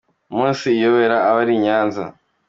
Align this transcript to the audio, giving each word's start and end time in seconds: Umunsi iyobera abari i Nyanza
Umunsi 0.31 0.65
iyobera 0.77 1.17
abari 1.29 1.53
i 1.57 1.61
Nyanza 1.63 2.03